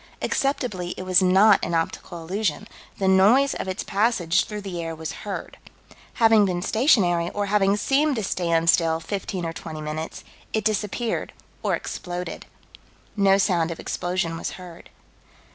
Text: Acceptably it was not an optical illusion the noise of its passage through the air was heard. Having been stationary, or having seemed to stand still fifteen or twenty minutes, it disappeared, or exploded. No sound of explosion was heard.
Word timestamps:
Acceptably 0.19 0.95
it 0.97 1.03
was 1.03 1.21
not 1.21 1.63
an 1.63 1.75
optical 1.75 2.23
illusion 2.23 2.67
the 2.97 3.07
noise 3.07 3.53
of 3.53 3.67
its 3.67 3.83
passage 3.83 4.45
through 4.45 4.61
the 4.61 4.81
air 4.81 4.95
was 4.95 5.11
heard. 5.29 5.59
Having 6.15 6.45
been 6.45 6.63
stationary, 6.63 7.29
or 7.35 7.45
having 7.45 7.77
seemed 7.77 8.15
to 8.15 8.23
stand 8.23 8.67
still 8.71 8.99
fifteen 8.99 9.45
or 9.45 9.53
twenty 9.53 9.79
minutes, 9.79 10.23
it 10.53 10.65
disappeared, 10.65 11.33
or 11.61 11.75
exploded. 11.75 12.47
No 13.15 13.37
sound 13.37 13.69
of 13.69 13.79
explosion 13.79 14.37
was 14.37 14.53
heard. 14.53 14.89